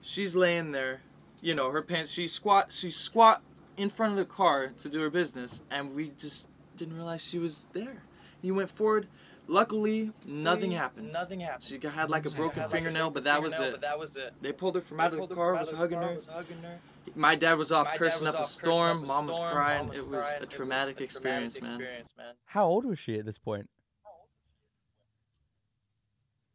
[0.00, 1.02] She's laying there,
[1.40, 2.10] you know, her pants.
[2.10, 2.72] She squat.
[2.72, 3.40] She squat
[3.76, 7.38] in front of the car to do her business, and we just didn't realize she
[7.38, 8.02] was there.
[8.42, 9.06] You went forward.
[9.46, 11.12] Luckily, nothing happened.
[11.12, 11.62] Nothing happened.
[11.62, 13.80] She had like a broken had, like, a fingernail, broken but that was fingernail, it.
[13.80, 14.34] But that was it.
[14.42, 16.14] They pulled her from They out of the car, was out hugging car, her.
[16.16, 16.80] was hugging her.
[17.16, 18.98] My dad was off My dad cursing was up a off cursing storm.
[18.98, 19.78] up a Mom was crying.
[19.78, 20.42] Mom was it was crying.
[20.42, 21.80] a traumatic a experience, traumatic man.
[21.80, 22.34] experience, man.
[22.46, 23.68] How old was she at this point?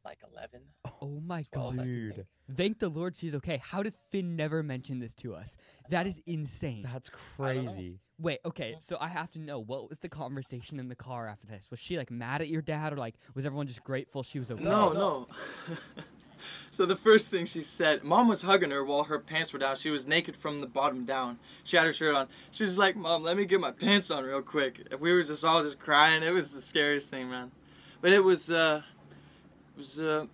[0.05, 0.59] Like 11.
[1.01, 1.83] Oh my Well, god.
[1.85, 2.25] Dude,
[2.57, 3.61] Thank the Lord she's okay.
[3.63, 5.55] How does Finn never mention this to us?
[5.89, 6.83] That is insane.
[6.83, 7.71] that's I don't know.
[7.71, 7.99] crazy.
[8.19, 11.47] Wait, okay, so I have to know what was the conversation in the car after
[11.47, 11.71] this?
[11.71, 14.51] Was she like mad at your dad or like was everyone just grateful she was
[14.51, 14.63] okay?
[14.63, 15.27] No, No, no.
[16.73, 19.75] so the first thing she said, mom was hugging her while her pants were down.
[19.75, 21.37] She was naked from the bottom down.
[21.63, 22.27] She had her shirt on.
[22.49, 25.45] She was like, "Mom, let me get my pants on real quick." We were just
[25.45, 26.23] all just crying.
[26.23, 27.51] It was the scariest thing, man.
[28.01, 28.81] But it was, uh,
[29.75, 30.25] it was, uh,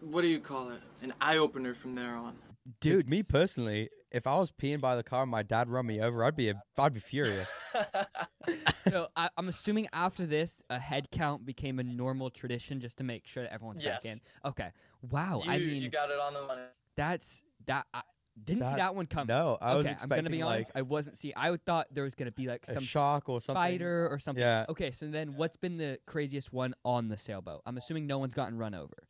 [0.00, 0.80] what do you call it?
[1.02, 2.34] An eye opener from there on.
[2.80, 6.00] Dude, me personally, if I was peeing by the car and my dad run me
[6.00, 7.48] over, I'd be a, I'd be furious.
[8.88, 13.04] so I, I'm assuming after this, a head count became a normal tradition just to
[13.04, 14.18] make sure that everyone's back in.
[14.44, 14.70] Okay.
[15.10, 15.42] Wow.
[15.44, 16.62] you, I mean, you got it on the money.
[16.96, 17.86] that's that.
[17.92, 18.02] I
[18.44, 19.28] didn't see That- that one coming.
[19.28, 20.70] No, I was okay, I'm gonna be honest.
[20.70, 21.34] like I wasn't see.
[21.34, 23.60] I would thought there was gonna be like a some shark or something.
[23.60, 24.42] spider or something.
[24.42, 24.64] Yeah.
[24.68, 27.62] Okay, so then what's been the craziest one on the sailboat?
[27.66, 29.06] I'm assuming no one's gotten run over.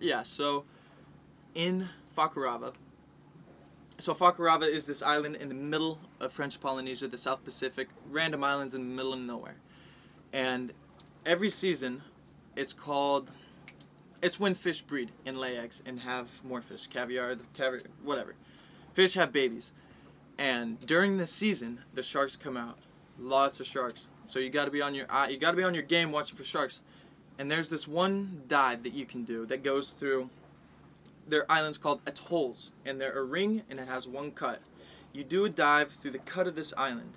[0.00, 0.64] Yeah, so
[1.54, 2.74] in Fakarava.
[3.98, 8.42] So Fakarava is this island in the middle of French Polynesia, the South Pacific, random
[8.42, 9.56] islands in the middle of nowhere.
[10.32, 10.72] And
[11.24, 12.02] every season
[12.56, 13.30] it's called
[14.22, 18.34] it's when fish breed and lay eggs and have more fish, caviar, the caviar, whatever.
[18.94, 19.72] Fish have babies.
[20.38, 22.78] And during this season, the sharks come out.
[23.18, 24.08] Lots of sharks.
[24.26, 26.36] So you got to be on your you got to be on your game watching
[26.36, 26.80] for sharks
[27.38, 30.30] and there's this one dive that you can do that goes through
[31.26, 34.60] their islands called atolls and they're a ring and it has one cut
[35.12, 37.12] you do a dive through the cut of this island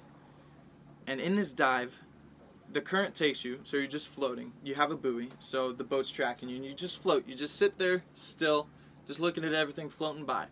[1.05, 2.01] and in this dive
[2.71, 6.09] the current takes you so you're just floating you have a buoy so the boat's
[6.09, 8.67] tracking you and you just float you just sit there still
[9.07, 10.45] just looking at everything floating by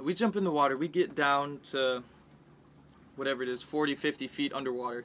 [0.00, 2.02] we jump in the water we get down to
[3.16, 5.04] whatever it is 40 50 feet underwater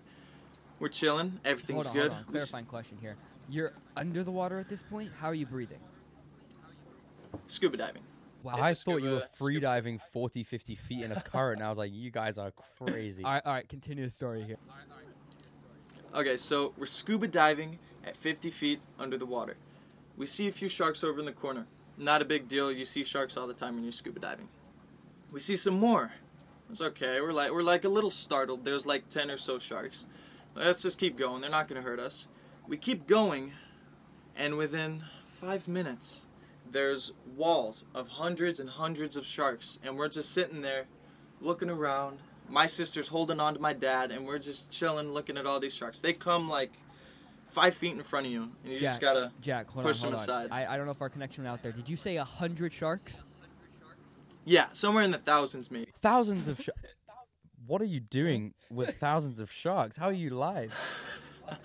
[0.79, 2.31] we're chilling everything's hold on, good hold on.
[2.31, 3.15] Clarifying question here.
[3.49, 5.09] You're under the water at this point.
[5.19, 5.79] How are you breathing?
[7.47, 8.03] Scuba diving
[8.43, 8.53] Wow.
[8.55, 11.59] I It's a thought you were scuba- free diving 40, 50 feet in a current.
[11.59, 13.23] and I was like, you guys are crazy.
[13.23, 13.67] all right, all right.
[13.67, 14.57] Continue the story here.
[16.15, 19.55] Okay, so we're scuba diving at 50 feet under the water.
[20.15, 21.65] We see a few sharks over in the corner.
[21.97, 22.71] Not a big deal.
[22.71, 24.47] You see sharks all the time when you're scuba diving.
[25.31, 26.11] We see some more.
[26.69, 27.19] It's okay.
[27.21, 28.63] We're like we're like a little startled.
[28.65, 30.05] There's like 10 or so sharks.
[30.55, 31.41] Let's just keep going.
[31.41, 32.27] They're not going to hurt us.
[32.67, 33.51] We keep going
[34.35, 35.03] and within
[35.41, 36.25] 5 minutes
[36.71, 40.85] there's walls of hundreds and hundreds of sharks and we're just sitting there
[41.41, 45.45] looking around my sister's holding on to my dad, and we're just chilling, looking at
[45.45, 45.99] all these sharks.
[45.99, 46.71] They come like
[47.51, 49.31] five feet in front of you, and you just gotta.
[49.41, 50.23] Jack, hold push on, them on.
[50.23, 50.49] aside.
[50.51, 51.71] I, I don't know if our connection went out there.
[51.71, 53.23] Did you say a hundred sharks?
[54.45, 55.91] Yeah, somewhere in the thousands, maybe.
[55.99, 56.81] thousands of sharks.
[57.65, 59.97] What are you doing with thousands of sharks?
[59.97, 60.73] How are you live?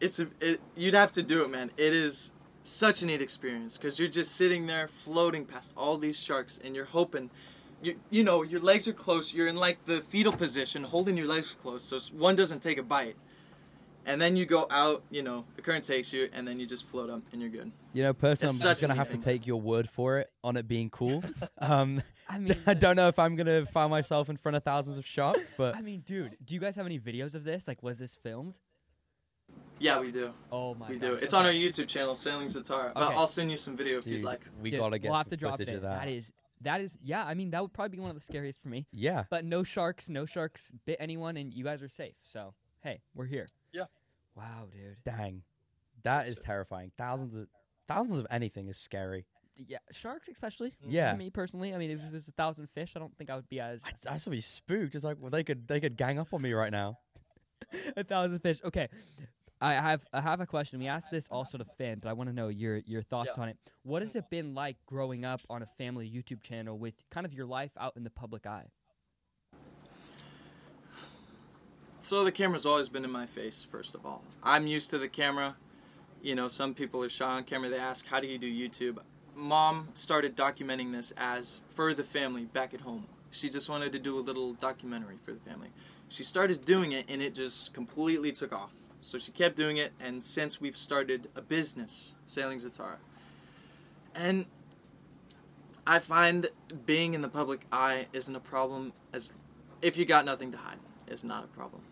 [0.00, 0.28] It's a.
[0.40, 1.72] It, you'd have to do it, man.
[1.76, 2.30] It is
[2.68, 6.74] such a neat experience because you're just sitting there floating past all these sharks, and
[6.74, 7.30] you're hoping.
[7.80, 9.32] You, you know your legs are close.
[9.32, 12.82] You're in like the fetal position, holding your legs close, so one doesn't take a
[12.82, 13.16] bite.
[14.04, 15.02] And then you go out.
[15.10, 17.70] You know the current takes you, and then you just float up, and you're good.
[17.92, 20.56] You know, personally, I'm just gonna a have to take your word for it on
[20.56, 21.22] it being cool.
[21.60, 24.98] Um, I mean, I don't know if I'm gonna find myself in front of thousands
[24.98, 27.66] of sharks, but I mean, dude, do you guys have any videos of this?
[27.66, 28.58] Like, was this filmed?
[29.78, 30.32] Yeah, we do.
[30.52, 31.08] Oh my We gosh.
[31.10, 31.14] do.
[31.16, 31.40] It's okay.
[31.40, 32.92] on our YouTube channel, Sailing Zatara.
[32.94, 33.14] But Okay.
[33.16, 34.40] I'll send you some video if dude, you'd like.
[34.60, 35.76] we Dude, gotta get We'll have some to drop footage it.
[35.76, 36.00] of that.
[36.04, 37.24] That is, that is, yeah.
[37.24, 38.86] I mean, that would probably be one of the scariest for me.
[38.92, 42.14] yeah, But no sharks, no sharks bit anyone, and you guys are safe.
[42.24, 43.46] So hey, we're here.
[43.72, 43.84] Yeah.
[44.36, 44.96] Wow, dude.
[45.04, 45.42] dang,
[46.04, 46.90] that is terrifying.
[46.98, 47.48] Thousands of
[47.88, 49.26] thousands of anything is scary.
[49.66, 50.70] Yeah, sharks especially.
[50.86, 50.90] Mm.
[50.90, 51.14] Yeah.
[51.16, 53.48] Me personally, I mean, if it was a thousand fish, I don't think I would
[53.48, 54.94] be as I, I still be spooked.
[54.94, 56.98] It's like well, they could they could gang up on me right now.
[57.96, 58.60] a thousand fish.
[58.64, 58.88] Okay.
[59.60, 60.78] I have I have a question.
[60.78, 63.42] We asked this also to Finn, but I want to know your your thoughts Yeah.
[63.42, 63.58] on it.
[63.82, 67.32] What has it been like growing up on a family YouTube channel with kind of
[67.32, 68.70] your life out in the public eye?
[72.00, 74.22] So the camera's always been in my face, first of all.
[74.42, 75.56] I'm used to the camera.
[76.22, 77.68] You know, some people are shy on camera.
[77.68, 78.98] They ask, how do you do YouTube?
[79.34, 83.04] Mom started documenting this as for the family back at home.
[83.30, 85.68] She just wanted to do a little documentary for the family.
[86.08, 88.70] She started doing it and it just completely took off.
[89.00, 92.96] So she kept doing it and since we've started a business, Sailing Zatara.
[94.14, 94.46] And
[95.86, 96.48] I find
[96.84, 99.32] being in the public eye isn't a problem as
[99.80, 101.82] if you got nothing to hide is not a problem.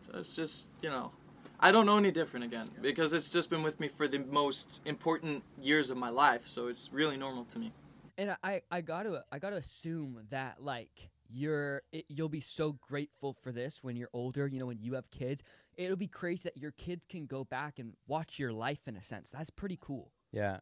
[0.00, 1.12] So it's just, you know,
[1.60, 4.80] I don't know any different again because it's just been with me for the most
[4.84, 7.72] important years of my life, so it's really normal to me.
[8.18, 13.32] And I, I gotta I gotta assume that like you're it, you'll be so grateful
[13.32, 14.46] for this when you're older.
[14.46, 15.42] You know, when you have kids,
[15.76, 19.02] it'll be crazy that your kids can go back and watch your life in a
[19.02, 19.30] sense.
[19.30, 20.12] That's pretty cool.
[20.32, 20.58] Yeah,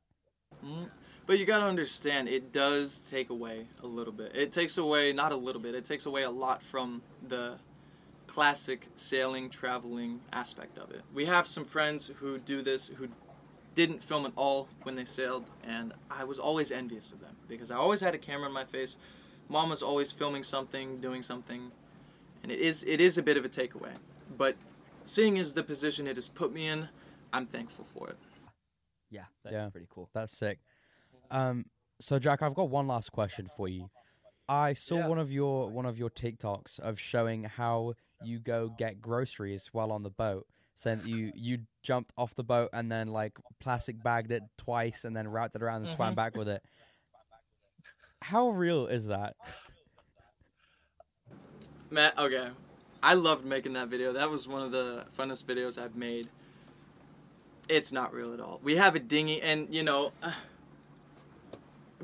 [0.65, 0.91] Mhm.
[1.27, 4.35] But you gotta understand, it does take away a little bit.
[4.35, 7.59] It takes away, not a little bit, it takes away a lot from the
[8.27, 11.03] classic sailing, traveling aspect of it.
[11.15, 13.09] We have some friends who do this who
[13.75, 17.71] didn't film at all when they sailed, and I was always envious of them because
[17.71, 18.97] I always had a camera in my face.
[19.51, 21.73] Mom was always filming something, doing something,
[22.43, 23.91] and it is it is a bit of a takeaway.
[24.39, 24.57] But
[25.05, 26.89] seeing as the position it has put me in,
[27.33, 28.17] I'm thankful for it.
[29.11, 29.69] Yeah, that's Yeah.
[29.71, 30.09] pretty cool.
[30.15, 30.61] that's sick.
[31.33, 31.67] Um,
[32.01, 33.91] so Jack, I've got one last question for you.
[34.49, 35.09] I saw Yeah.
[35.09, 39.91] one of your one of your TikToks of showing how you go get groceries while
[39.91, 40.47] on the boat.
[40.77, 45.05] Saying that you you jumped off the boat and then like plastic bagged it twice
[45.05, 46.17] and then wrapped it around and swam Mhm.
[46.17, 46.65] back with it.
[48.23, 49.35] How real is that?
[51.91, 52.49] Matt, okay.
[53.03, 54.13] I loved making that video.
[54.13, 56.29] That was one of the funnest videos I've made.
[57.69, 58.61] It's not real at all.
[58.63, 60.13] We have a dinghy, and you know,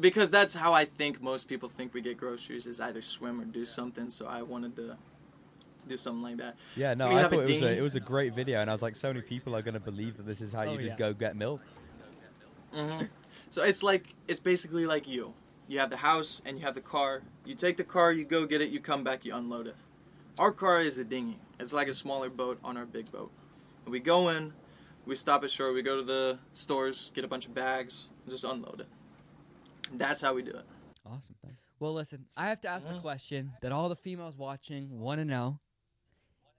[0.00, 3.44] because that's how I think most people think we get groceries is either swim or
[3.44, 4.08] do something.
[4.08, 4.96] So I wanted to
[5.86, 6.56] do something like that.
[6.76, 8.72] Yeah, no, We I thought it was a it was a great video, and I
[8.72, 10.94] was like, so many people are gonna believe that this is how Oh, you just
[10.94, 10.98] yeah.
[10.98, 11.60] go get milk.
[12.74, 13.06] Mm-hmm.
[13.50, 15.34] So it's like it's basically like you.
[15.68, 17.22] You have the house and you have the car.
[17.44, 19.76] You take the car, you go get it, you come back, you unload it.
[20.38, 21.38] Our car is a dinghy.
[21.58, 23.30] It's like a smaller boat on our big boat.
[23.84, 24.52] And we go in,
[25.06, 28.32] we stop at shore, we go to the stores, get a bunch of bags, and
[28.32, 28.88] just unload it.
[29.94, 30.64] That's how we do it.
[31.04, 31.36] Awesome.
[31.78, 33.00] Well, listen, I have to ask the uh-huh.
[33.00, 35.60] question that all the females watching want to know.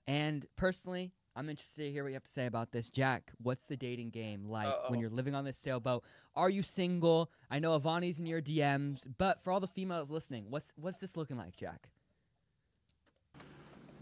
[0.06, 2.90] And personally, I'm interested to hear what you have to say about this.
[2.90, 5.02] Jack, what's the dating game like when Uh-oh.
[5.02, 6.04] you're living on this sailboat?
[6.36, 7.30] Are you single?
[7.52, 11.16] I know Avani's in your DMs, but for all the females listening, what's what's this
[11.16, 11.90] looking like, Jack?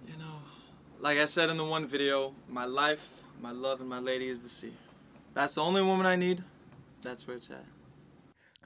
[0.08, 0.40] You know,
[1.02, 3.06] like I said in the one video, my life,
[3.42, 4.74] my love, and my lady is the sea.
[5.34, 6.42] That's the only woman I need.
[7.02, 7.66] That's where it's at.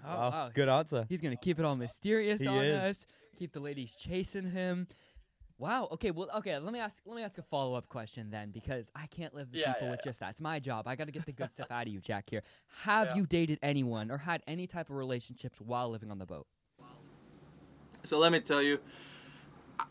[0.05, 0.49] Oh, wow.
[0.53, 1.05] good answer.
[1.09, 2.83] He's gonna keep it all mysterious He on is.
[2.83, 3.05] us.
[3.37, 4.87] Keep the ladies chasing him.
[5.59, 5.89] Wow.
[5.91, 6.11] Okay.
[6.11, 6.29] Well.
[6.37, 6.57] Okay.
[6.57, 7.03] Let me ask.
[7.05, 9.87] Let me ask a follow up question then, because I can't live with Yeah, people
[9.87, 10.09] yeah, with yeah.
[10.09, 10.29] just that.
[10.31, 10.87] It's my job.
[10.87, 12.29] I got to get the good stuff out of you, Jack.
[12.29, 12.41] Here.
[12.83, 16.47] Have you dated anyone or had any type of relationships while living on the boat?
[18.05, 18.79] So let me tell you,
[19.77, 19.85] I-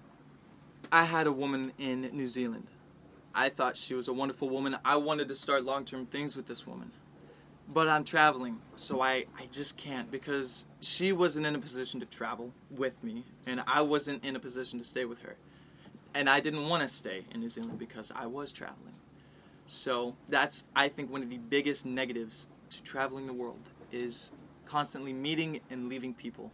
[0.91, 2.67] I had a woman in New Zealand.
[3.35, 4.79] I thought she was a wonderful woman.
[4.85, 6.91] I wanted to start long term things with this woman.
[7.71, 12.07] But I'm traveling, so I, I just can't because she wasn't in a position to
[12.07, 15.37] travel with me, and I wasn't in a position to stay with her.
[16.15, 18.95] And I didn't want to stay in New Zealand because I was traveling.
[19.67, 23.61] So that's, I think, one of the biggest negatives to traveling the world
[23.93, 24.33] is
[24.65, 26.51] constantly meeting and leaving people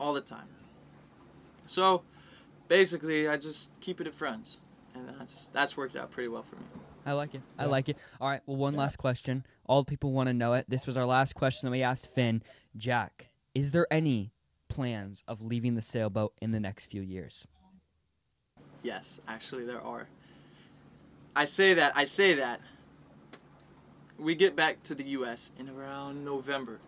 [0.00, 0.48] all the time.
[1.66, 2.02] So
[2.68, 4.60] basically, I just keep it at friends,
[4.94, 6.62] and that's that's worked out pretty well for me.
[7.06, 7.42] I like it.
[7.58, 7.70] I Yeah.
[7.70, 7.98] like it.
[8.20, 8.42] All right.
[8.46, 9.44] Well, one last question.
[9.66, 10.66] All the people want to know it.
[10.68, 12.42] This was our last question that we asked Finn.
[12.76, 14.32] Jack, is there any
[14.68, 17.46] plans of leaving the sailboat in the next few years?
[18.82, 20.08] Yes, actually, there are.
[21.34, 21.92] I say that.
[21.96, 22.60] I say that.
[24.18, 25.52] We get back to the U.S.
[25.58, 26.80] in around November,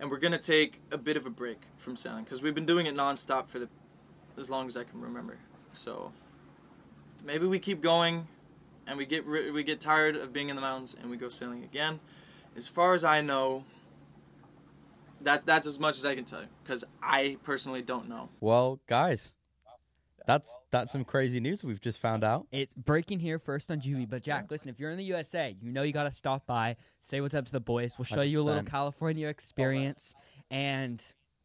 [0.00, 2.86] and we're gonna take a bit of a break from sailing because we've been doing
[2.86, 3.68] it nonstop for the
[4.36, 5.38] as long as I can remember.
[5.72, 6.12] So
[7.24, 8.26] maybe we keep going,
[8.86, 11.64] and we get we get tired of being in the mountains and we go sailing
[11.64, 12.00] again.
[12.56, 13.64] As far as I know,
[15.20, 18.28] that that's as much as I can tell you because I personally don't know.
[18.40, 19.32] Well, guys,
[20.26, 22.46] that's that's some crazy news we've just found out.
[22.50, 24.08] It's breaking here first on Juvie.
[24.08, 26.76] But Jack, listen, if you're in the USA, you know you got to stop by,
[27.00, 27.98] say what's up to the boys.
[27.98, 28.66] We'll show you a little 100%.
[28.66, 30.14] California experience,
[30.50, 31.02] and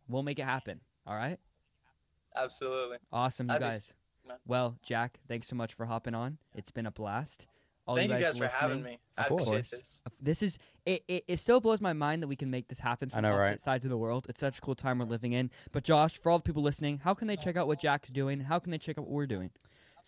[0.07, 0.79] we'll make it happen.
[1.05, 1.39] All right?
[2.35, 2.97] Absolutely.
[3.11, 3.93] Awesome, you That'd be guys.
[4.45, 6.37] Well, Jack, thanks so much for hopping on.
[6.53, 7.47] It's been a blast.
[7.89, 8.99] All Thank you you guys, guys for listening, having me.
[9.17, 9.43] I Of course.
[9.47, 10.01] appreciate this.
[10.21, 11.23] This is it, it.
[11.27, 13.59] It still blows my mind that we can make this happen from know, opposite right?
[13.59, 14.27] sides of the world.
[14.29, 15.49] It's such a cool time we're living in.
[15.71, 18.41] But Josh, for all the people listening, how can they check out what Jack's doing?
[18.41, 19.49] How can they check out what we're doing?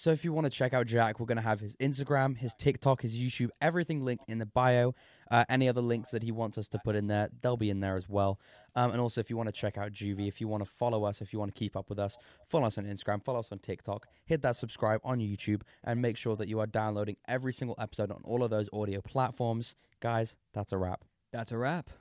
[0.01, 2.55] So if you want to check out Jack, we're going to have his Instagram, his
[2.55, 4.95] TikTok, his YouTube, everything linked in the bio.
[5.29, 7.81] Uh, any other links that he wants us to put in there, they'll be in
[7.81, 8.39] there as well.
[8.75, 11.03] Um, and also, if you want to check out Juvie, if you want to follow
[11.03, 12.17] us, if you want to keep up with us,
[12.49, 16.17] follow us on Instagram, follow us on TikTok, hit that subscribe on YouTube, and make
[16.17, 19.75] sure that you are downloading every single episode on all of those audio platforms.
[19.99, 21.05] Guys, that's a wrap.
[21.31, 21.91] That's a wrap.